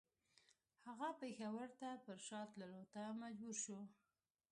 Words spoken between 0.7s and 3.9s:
هغه پېښور ته پر شا تللو ته مجبور شو.